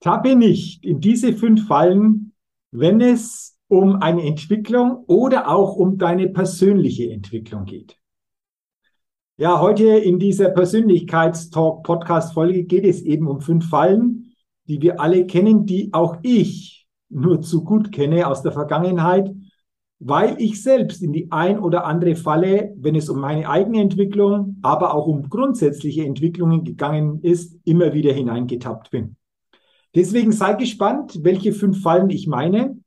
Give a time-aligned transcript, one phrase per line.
[0.00, 2.32] Tappe nicht in diese fünf Fallen,
[2.70, 7.98] wenn es um eine Entwicklung oder auch um deine persönliche Entwicklung geht.
[9.36, 14.34] Ja, heute in dieser Persönlichkeitstalk Podcast Folge geht es eben um fünf Fallen,
[14.66, 19.32] die wir alle kennen, die auch ich nur zu gut kenne aus der Vergangenheit,
[20.00, 24.58] weil ich selbst in die ein oder andere Falle, wenn es um meine eigene Entwicklung,
[24.62, 29.17] aber auch um grundsätzliche Entwicklungen gegangen ist, immer wieder hineingetappt bin.
[29.98, 32.78] Deswegen sei gespannt, welche fünf Fallen ich meine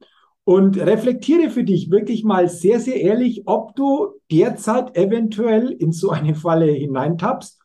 [0.46, 6.12] und reflektiere für dich wirklich mal sehr, sehr ehrlich, ob du derzeit eventuell in so
[6.12, 7.60] eine Falle hineintappst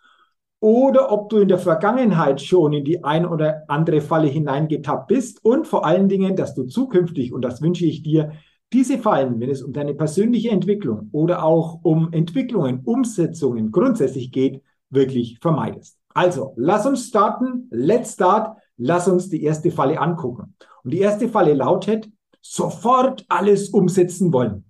[0.59, 5.45] oder ob du in der Vergangenheit schon in die ein oder andere Falle hineingetappt bist
[5.45, 8.33] und vor allen Dingen, dass du zukünftig, und das wünsche ich dir,
[8.73, 14.61] diese Fallen, wenn es um deine persönliche Entwicklung oder auch um Entwicklungen, Umsetzungen grundsätzlich geht,
[14.91, 16.01] wirklich vermeidest.
[16.15, 17.69] Also, lass uns starten.
[17.71, 18.57] Let's start.
[18.77, 20.55] Lass uns die erste Falle angucken.
[20.85, 22.11] Und die erste Falle lautet,
[22.41, 24.65] sofort alles umsetzen wollen.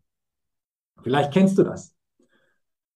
[1.03, 1.95] Vielleicht kennst du das.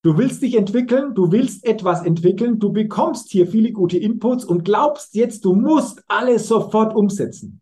[0.03, 4.65] Du willst dich entwickeln, du willst etwas entwickeln, du bekommst hier viele gute Inputs und
[4.65, 7.61] glaubst jetzt, du musst alles sofort umsetzen.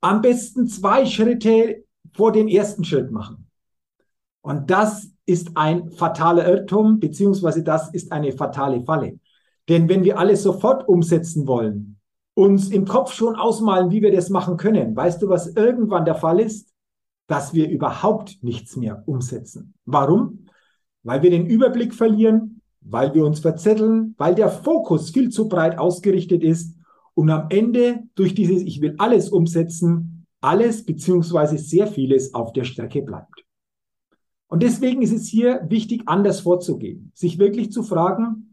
[0.00, 3.48] Am besten zwei Schritte vor dem ersten Schritt machen.
[4.40, 9.20] Und das ist ein fataler Irrtum, beziehungsweise das ist eine fatale Falle.
[9.68, 11.97] Denn wenn wir alles sofort umsetzen wollen,
[12.38, 14.94] uns im Kopf schon ausmalen, wie wir das machen können.
[14.94, 16.72] Weißt du, was irgendwann der Fall ist?
[17.26, 19.74] Dass wir überhaupt nichts mehr umsetzen.
[19.84, 20.46] Warum?
[21.02, 25.78] Weil wir den Überblick verlieren, weil wir uns verzetteln, weil der Fokus viel zu breit
[25.78, 26.76] ausgerichtet ist
[27.14, 32.62] und am Ende durch dieses Ich will alles umsetzen, alles beziehungsweise sehr vieles auf der
[32.62, 33.44] Strecke bleibt.
[34.46, 38.47] Und deswegen ist es hier wichtig, anders vorzugehen, sich wirklich zu fragen,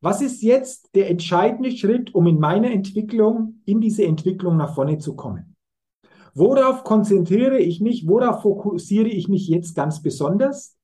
[0.00, 4.98] was ist jetzt der entscheidende Schritt, um in meiner Entwicklung, in diese Entwicklung nach vorne
[4.98, 5.56] zu kommen?
[6.34, 8.06] Worauf konzentriere ich mich?
[8.06, 10.76] Worauf fokussiere ich mich jetzt ganz besonders?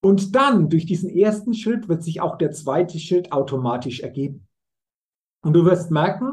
[0.00, 4.46] Und dann, durch diesen ersten Schritt, wird sich auch der zweite Schritt automatisch ergeben.
[5.42, 6.32] Und du wirst merken,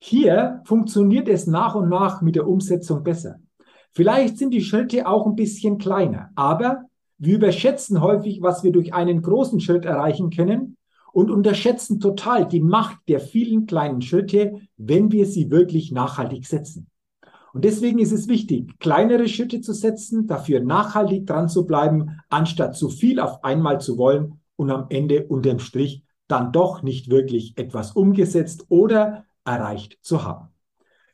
[0.00, 3.40] hier funktioniert es nach und nach mit der Umsetzung besser.
[3.92, 6.84] Vielleicht sind die Schritte auch ein bisschen kleiner, aber
[7.18, 10.76] wir überschätzen häufig, was wir durch einen großen Schritt erreichen können
[11.12, 16.88] und unterschätzen total die Macht der vielen kleinen Schritte, wenn wir sie wirklich nachhaltig setzen.
[17.52, 22.76] Und deswegen ist es wichtig, kleinere Schritte zu setzen, dafür nachhaltig dran zu bleiben, anstatt
[22.76, 27.56] zu viel auf einmal zu wollen und am Ende unterm Strich dann doch nicht wirklich
[27.56, 30.48] etwas umgesetzt oder erreicht zu haben.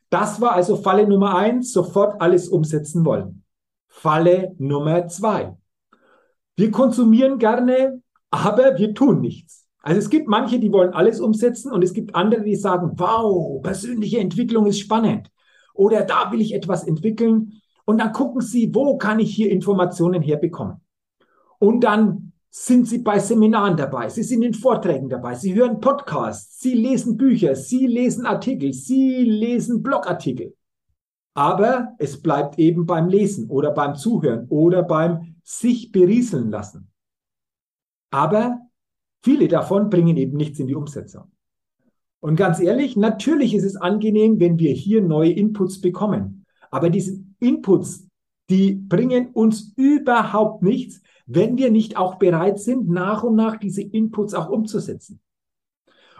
[0.09, 3.43] Das war also Falle Nummer eins, sofort alles umsetzen wollen.
[3.87, 5.55] Falle Nummer zwei.
[6.55, 9.67] Wir konsumieren gerne, aber wir tun nichts.
[9.81, 13.61] Also es gibt manche, die wollen alles umsetzen und es gibt andere, die sagen, wow,
[13.61, 15.31] persönliche Entwicklung ist spannend.
[15.73, 17.53] Oder da will ich etwas entwickeln.
[17.85, 20.81] Und dann gucken sie, wo kann ich hier Informationen herbekommen?
[21.57, 26.59] Und dann sind sie bei Seminaren dabei, sie sind in Vorträgen dabei, sie hören Podcasts,
[26.59, 30.53] sie lesen Bücher, sie lesen Artikel, sie lesen Blogartikel.
[31.33, 36.91] Aber es bleibt eben beim Lesen oder beim Zuhören oder beim sich berieseln lassen.
[38.09, 38.59] Aber
[39.23, 41.31] viele davon bringen eben nichts in die Umsetzung.
[42.21, 46.45] Und ganz ehrlich, natürlich ist es angenehm, wenn wir hier neue Inputs bekommen.
[46.69, 48.07] Aber diese Inputs,
[48.49, 53.81] die bringen uns überhaupt nichts, wenn wir nicht auch bereit sind, nach und nach diese
[53.81, 55.19] Inputs auch umzusetzen.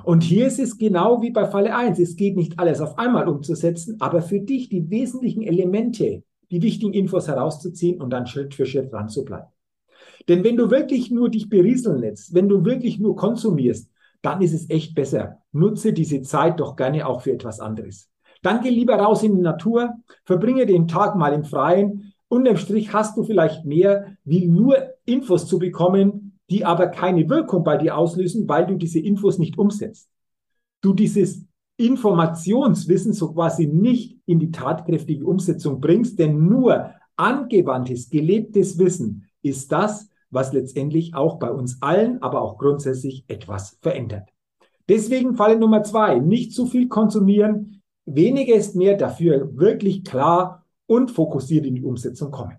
[0.04, 2.00] Und hier ist es genau wie bei Falle 1.
[2.00, 6.94] Es geht nicht alles auf einmal umzusetzen, aber für dich die wesentlichen Elemente, die wichtigen
[6.94, 9.48] Infos herauszuziehen und dann Schritt für Schritt dran zu bleiben.
[10.28, 13.90] Denn wenn du wirklich nur dich berieseln lässt, wenn du wirklich nur konsumierst,
[14.22, 15.40] dann ist es echt besser.
[15.52, 18.10] Nutze diese Zeit doch gerne auch für etwas anderes.
[18.44, 19.96] Dann geh lieber raus in die Natur,
[20.26, 22.14] verbringe den Tag mal im Freien.
[22.28, 27.64] Unterm Strich hast du vielleicht mehr, wie nur Infos zu bekommen, die aber keine Wirkung
[27.64, 30.10] bei dir auslösen, weil du diese Infos nicht umsetzt.
[30.82, 31.46] Du dieses
[31.86, 39.72] Informationswissen so quasi nicht in die tatkräftige Umsetzung bringst, denn nur angewandtes, gelebtes Wissen ist
[39.72, 44.30] das, was letztendlich auch bei uns allen, aber auch grundsätzlich etwas verändert.
[44.88, 51.12] Deswegen Falle Nummer zwei, nicht zu viel konsumieren, weniger ist mehr, dafür wirklich klar und
[51.12, 52.58] fokussiert in die Umsetzung kommen.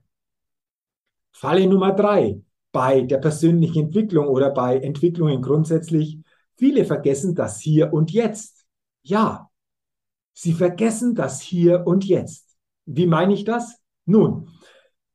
[1.32, 2.40] Falle Nummer drei,
[2.72, 6.18] bei der persönlichen Entwicklung oder bei Entwicklungen grundsätzlich,
[6.56, 8.61] viele vergessen das Hier und Jetzt.
[9.02, 9.50] Ja,
[10.32, 12.56] sie vergessen das Hier und Jetzt.
[12.86, 13.80] Wie meine ich das?
[14.04, 14.48] Nun,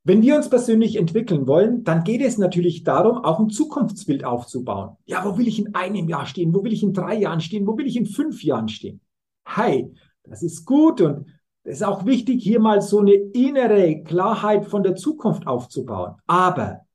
[0.04, 4.96] wenn wir uns persönlich entwickeln wollen, dann geht es natürlich darum, auch ein Zukunftsbild aufzubauen.
[5.06, 6.54] Ja, wo will ich in einem Jahr stehen?
[6.54, 7.68] Wo will ich in drei Jahren stehen?
[7.68, 9.02] Wo will ich in fünf Jahren stehen?
[9.46, 9.92] Hey,
[10.24, 11.28] das ist gut und
[11.64, 16.16] es ist auch wichtig, hier mal so eine innere Klarheit von der Zukunft aufzubauen.
[16.26, 16.86] Aber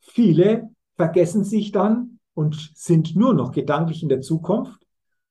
[0.00, 4.83] viele vergessen sich dann und sind nur noch gedanklich in der Zukunft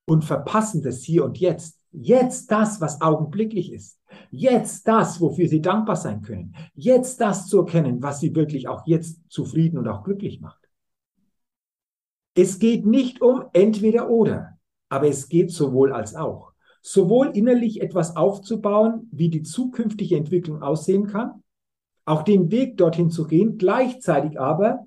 [0.06, 1.80] und verpassen das hier und jetzt.
[1.92, 4.00] Jetzt das, was augenblicklich ist.
[4.32, 6.56] Jetzt das, wofür sie dankbar sein können.
[6.74, 10.60] Jetzt das zu erkennen, was sie wirklich auch jetzt zufrieden und auch glücklich macht.
[12.36, 14.58] Es geht nicht um entweder oder,
[14.90, 16.54] aber es geht sowohl als auch.
[16.82, 21.44] Sowohl innerlich etwas aufzubauen, wie die zukünftige Entwicklung aussehen kann,
[22.06, 24.86] auch den Weg dorthin zu gehen, gleichzeitig aber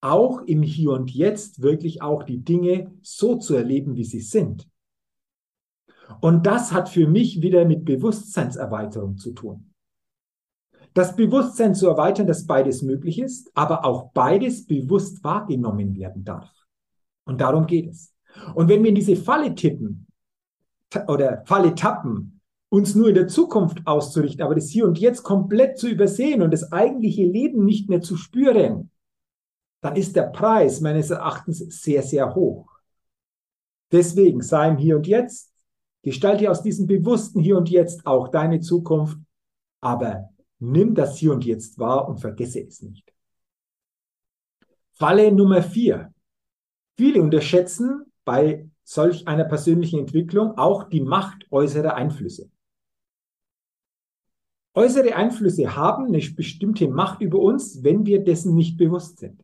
[0.00, 4.68] auch im Hier und Jetzt wirklich auch die Dinge so zu erleben, wie sie sind.
[6.20, 9.72] Und das hat für mich wieder mit Bewusstseinserweiterung zu tun.
[10.92, 16.50] Das Bewusstsein zu erweitern, dass beides möglich ist, aber auch beides bewusst wahrgenommen werden darf.
[17.24, 18.12] Und darum geht es.
[18.54, 20.06] Und wenn wir in diese Falle tippen
[21.06, 25.78] oder Falle tappen, uns nur in der Zukunft auszurichten, aber das Hier und Jetzt komplett
[25.78, 28.89] zu übersehen und das eigentliche Leben nicht mehr zu spüren,
[29.80, 32.70] dann ist der Preis meines Erachtens sehr, sehr hoch.
[33.92, 35.52] Deswegen sei im Hier und Jetzt,
[36.02, 39.18] Gestalte aus diesem bewussten Hier und Jetzt auch deine Zukunft,
[39.80, 43.12] aber nimm das Hier und Jetzt wahr und vergesse es nicht.
[44.92, 46.12] Falle Nummer vier.
[46.96, 52.50] Viele unterschätzen bei solch einer persönlichen Entwicklung auch die Macht äußerer Einflüsse.
[54.74, 59.42] Äußere Einflüsse haben eine bestimmte Macht über uns, wenn wir dessen nicht bewusst sind.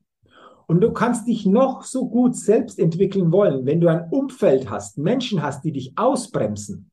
[0.66, 4.98] Und du kannst dich noch so gut selbst entwickeln wollen, wenn du ein Umfeld hast,
[4.98, 6.90] Menschen hast, die dich ausbremsen,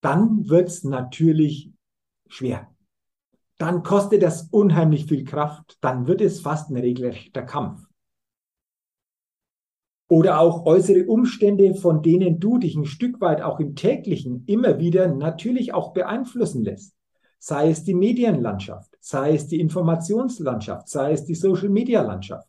[0.00, 1.72] dann wird es natürlich
[2.26, 2.68] schwer.
[3.56, 5.78] Dann kostet das unheimlich viel Kraft.
[5.80, 7.84] Dann wird es fast ein regelrechter Kampf.
[10.08, 14.78] Oder auch äußere Umstände, von denen du dich ein Stück weit auch im täglichen immer
[14.78, 16.97] wieder natürlich auch beeinflussen lässt
[17.38, 22.48] sei es die Medienlandschaft, sei es die Informationslandschaft, sei es die Social-Media-Landschaft.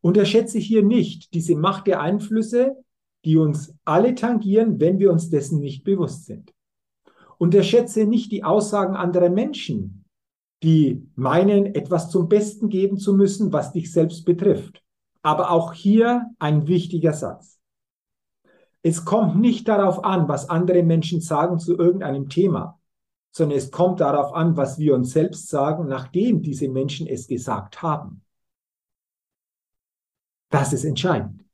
[0.00, 2.76] Unterschätze hier nicht diese Macht der Einflüsse,
[3.24, 6.52] die uns alle tangieren, wenn wir uns dessen nicht bewusst sind.
[7.38, 10.04] Unterschätze nicht die Aussagen anderer Menschen,
[10.62, 14.82] die meinen, etwas zum Besten geben zu müssen, was dich selbst betrifft.
[15.22, 17.58] Aber auch hier ein wichtiger Satz.
[18.82, 22.77] Es kommt nicht darauf an, was andere Menschen sagen zu irgendeinem Thema
[23.38, 27.82] sondern es kommt darauf an, was wir uns selbst sagen, nachdem diese Menschen es gesagt
[27.82, 28.22] haben.
[30.50, 31.44] Das ist entscheidend.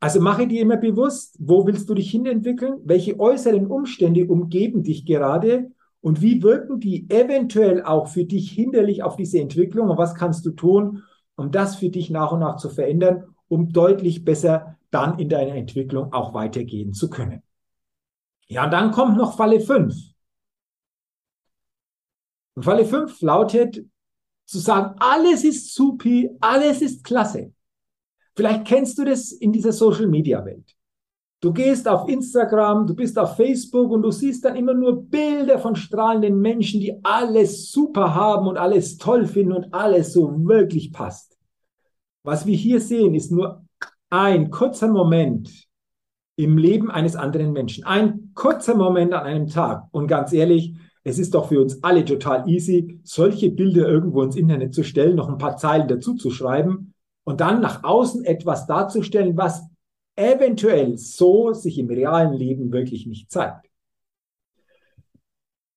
[0.00, 5.06] Also mache dir immer bewusst, wo willst du dich hinentwickeln, welche äußeren Umstände umgeben dich
[5.06, 10.14] gerade und wie wirken die eventuell auch für dich hinderlich auf diese Entwicklung und was
[10.14, 11.02] kannst du tun,
[11.36, 15.54] um das für dich nach und nach zu verändern, um deutlich besser dann in deiner
[15.54, 17.42] Entwicklung auch weitergehen zu können.
[18.46, 20.07] Ja, dann kommt noch Falle 5.
[22.58, 23.86] Und Falle 5 lautet
[24.44, 27.52] zu sagen, alles ist supi, alles ist klasse.
[28.34, 30.74] Vielleicht kennst du das in dieser Social Media Welt.
[31.40, 35.60] Du gehst auf Instagram, du bist auf Facebook und du siehst dann immer nur Bilder
[35.60, 40.92] von strahlenden Menschen, die alles super haben und alles toll finden und alles so wirklich
[40.92, 41.38] passt.
[42.24, 43.64] Was wir hier sehen, ist nur
[44.10, 45.68] ein kurzer Moment
[46.34, 47.84] im Leben eines anderen Menschen.
[47.84, 49.84] Ein kurzer Moment an einem Tag.
[49.92, 50.74] Und ganz ehrlich,
[51.08, 55.16] es ist doch für uns alle total easy, solche Bilder irgendwo ins Internet zu stellen,
[55.16, 56.92] noch ein paar Zeilen dazu zu schreiben
[57.24, 59.62] und dann nach außen etwas darzustellen, was
[60.16, 63.70] eventuell so sich im realen Leben wirklich nicht zeigt.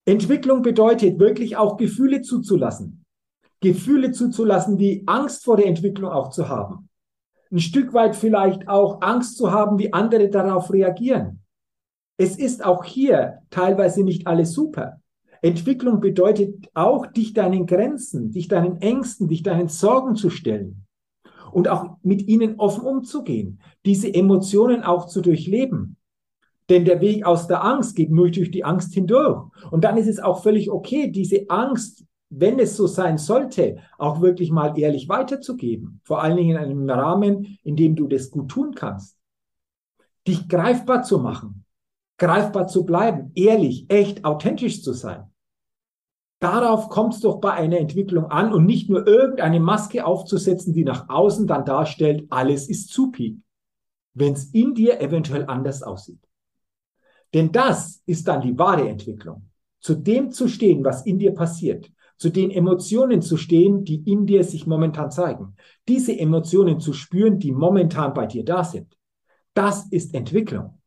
[0.06, 3.06] Entwicklung bedeutet wirklich auch Gefühle zuzulassen.
[3.62, 6.90] Gefühle zuzulassen, wie Angst vor der Entwicklung auch zu haben.
[7.52, 11.44] Ein Stück weit vielleicht auch Angst zu haben, wie andere darauf reagieren
[12.18, 15.01] Es ist auch hier teilweise nicht alles super.
[15.42, 20.86] Entwicklung bedeutet auch, dich deinen Grenzen, dich deinen Ängsten, dich deinen Sorgen zu stellen
[21.52, 25.98] und auch mit ihnen offen umzugehen, diese Emotionen auch zu durchleben.
[26.70, 29.52] Denn der Weg aus der Angst geht nur durch die Angst hindurch.
[29.72, 34.22] Und dann ist es auch völlig okay, diese Angst, wenn es so sein sollte, auch
[34.22, 36.00] wirklich mal ehrlich weiterzugeben.
[36.04, 39.18] Vor allen Dingen in einem Rahmen, in dem du das gut tun kannst.
[40.26, 41.66] Dich greifbar zu machen,
[42.18, 45.31] greifbar zu bleiben, ehrlich, echt, authentisch zu sein.
[46.42, 50.84] Darauf kommt es doch bei einer Entwicklung an und nicht nur irgendeine Maske aufzusetzen, die
[50.84, 53.40] nach außen dann darstellt, alles ist supi,
[54.16, 56.28] wenn es in dir eventuell anders aussieht.
[57.36, 59.52] Denn das ist dann die wahre Entwicklung.
[59.82, 64.26] Zu dem zu stehen, was in dir passiert, zu den Emotionen zu stehen, die in
[64.26, 65.56] dir sich momentan zeigen,
[65.88, 68.98] diese Emotionen zu spüren, die momentan bei dir da sind.
[69.54, 70.81] Das ist Entwicklung.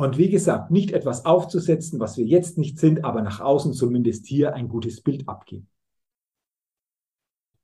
[0.00, 4.28] Und wie gesagt, nicht etwas aufzusetzen, was wir jetzt nicht sind, aber nach außen zumindest
[4.28, 5.66] hier ein gutes Bild abgeben.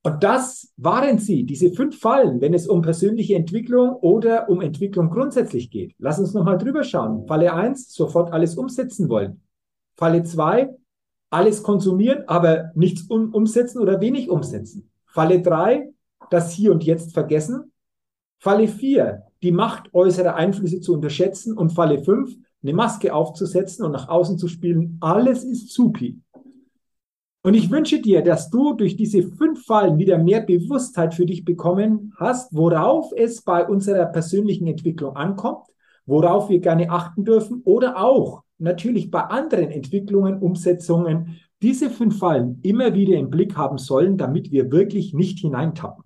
[0.03, 5.11] Und das waren sie, diese fünf Fallen, wenn es um persönliche Entwicklung oder um Entwicklung
[5.11, 5.95] grundsätzlich geht.
[5.99, 7.25] Lass uns nochmal drüber schauen.
[7.29, 9.41] Falle eins: sofort alles umsetzen wollen.
[9.97, 10.75] Falle zwei:
[11.31, 14.91] alles konsumieren, aber nichts um umsetzen oder wenig umsetzen.
[15.07, 15.89] Falle drei:
[16.31, 17.73] das Hier und Jetzt vergessen.
[18.41, 23.93] Falle vier: die Macht äußerer Einflüsse zu unterschätzen und Falle 5, eine Maske aufzusetzen und
[23.93, 24.97] nach außen zu spielen.
[25.01, 26.19] Alles ist supi.
[27.43, 31.45] Und ich wünsche dir, dass du durch diese fünf Fallen wieder mehr Bewusstheit für dich
[31.45, 35.67] bekommen hast, worauf es bei unserer persönlichen Entwicklung ankommt,
[36.07, 42.61] worauf wir gerne achten dürfen oder auch natürlich bei anderen Entwicklungen, Umsetzungen, diese fünf Fallen
[42.63, 46.05] immer wieder im Blick haben sollen, damit wir wirklich nicht hineintappen.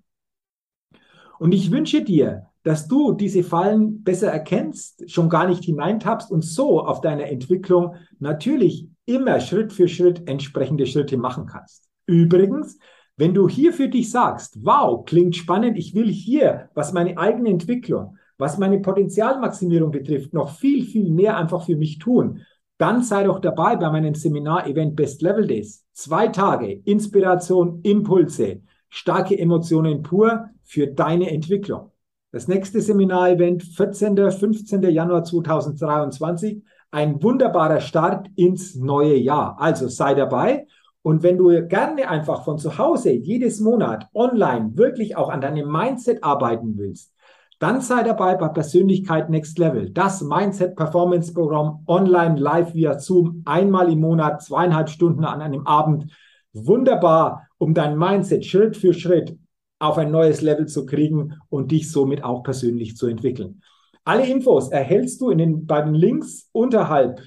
[1.39, 6.43] Und ich wünsche dir, dass du diese Fallen besser erkennst, schon gar nicht hineintappst und
[6.43, 11.89] so auf deiner Entwicklung natürlich immer Schritt für Schritt entsprechende Schritte machen kannst.
[12.05, 12.77] Übrigens,
[13.17, 17.49] wenn du hier für dich sagst, wow, klingt spannend, ich will hier, was meine eigene
[17.49, 22.41] Entwicklung, was meine Potenzialmaximierung betrifft, noch viel, viel mehr einfach für mich tun,
[22.77, 25.83] dann sei doch dabei bei meinem Seminar-Event Best Level Days.
[25.91, 31.88] Zwei Tage, Inspiration, Impulse, starke Emotionen pur für deine Entwicklung.
[32.31, 34.15] Das nächste Seminarevent, 14.
[34.15, 34.83] 15.
[34.83, 39.59] Januar 2023, ein wunderbarer Start ins neue Jahr.
[39.59, 40.67] Also sei dabei.
[41.01, 45.71] Und wenn du gerne einfach von zu Hause jedes Monat online wirklich auch an deinem
[45.71, 47.15] Mindset arbeiten willst,
[47.57, 49.89] dann sei dabei bei Persönlichkeit Next Level.
[49.89, 55.65] Das Mindset Performance Programm online live via Zoom einmal im Monat, zweieinhalb Stunden an einem
[55.65, 56.11] Abend.
[56.53, 59.35] Wunderbar, um dein Mindset Schritt für Schritt
[59.79, 63.61] auf ein neues Level zu kriegen und dich somit auch persönlich zu entwickeln.
[64.03, 67.21] Alle Infos erhältst du in den beiden Links unterhalb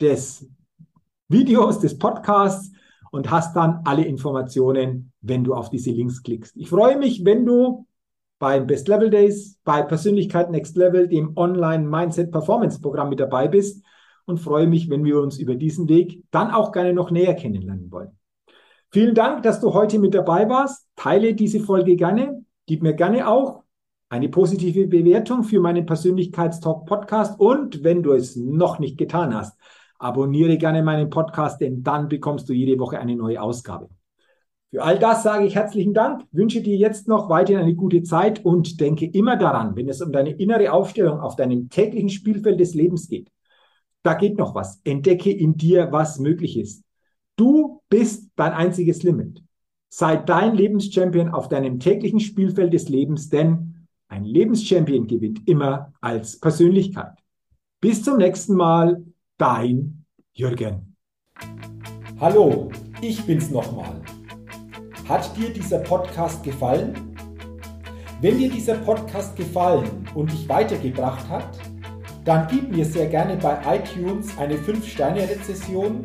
[0.00, 0.48] des
[1.28, 2.72] Videos, des Podcasts
[3.10, 6.56] und hast dann alle Informationen, wenn du auf diese Links klickst.
[6.56, 7.86] Ich freue mich, wenn du
[8.38, 13.46] beim Best Level Days, bei Persönlichkeit Next Level, dem Online Mindset Performance Programm mit dabei
[13.46, 13.84] bist
[14.24, 17.92] und freue mich, wenn wir uns über diesen Weg dann auch gerne noch näher kennenlernen
[17.92, 18.18] wollen.
[18.92, 20.86] Vielen Dank, dass du heute mit dabei warst.
[20.96, 22.44] Teile diese Folge gerne.
[22.66, 23.62] Gib mir gerne auch
[24.10, 27.40] eine positive Bewertung für meinen Persönlichkeitstalk Podcast.
[27.40, 29.58] Und wenn du es noch nicht getan hast,
[29.98, 33.88] abonniere gerne meinen Podcast, denn dann bekommst du jede Woche eine neue Ausgabe.
[34.70, 38.44] Für all das sage ich herzlichen Dank, wünsche dir jetzt noch weiterhin eine gute Zeit
[38.44, 42.74] und denke immer daran, wenn es um deine innere Aufstellung auf deinem täglichen Spielfeld des
[42.74, 43.30] Lebens geht.
[44.02, 44.82] Da geht noch was.
[44.84, 46.84] Entdecke in dir, was möglich ist.
[47.36, 49.42] Du bist dein einziges Limit.
[49.88, 56.38] Sei dein Lebenschampion auf deinem täglichen Spielfeld des Lebens, denn ein Lebenschampion gewinnt immer als
[56.38, 57.18] Persönlichkeit.
[57.80, 59.02] Bis zum nächsten Mal,
[59.38, 60.96] dein Jürgen.
[62.20, 62.70] Hallo,
[63.00, 64.00] ich bin's nochmal.
[65.08, 67.16] Hat dir dieser Podcast gefallen?
[68.20, 71.58] Wenn dir dieser Podcast gefallen und dich weitergebracht hat,
[72.24, 76.04] dann gib mir sehr gerne bei iTunes eine 5-Sterne-Rezession